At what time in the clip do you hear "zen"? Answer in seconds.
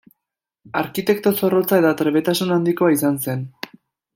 3.27-3.49